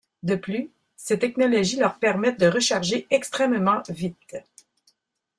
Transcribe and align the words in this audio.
De 0.23 0.33
plus, 0.33 0.71
ces 0.95 1.19
technologies 1.19 1.77
leur 1.77 1.99
permettent 1.99 2.39
de 2.39 2.47
recharger 2.47 3.05
extrêmement 3.11 3.83
vite. 3.87 4.33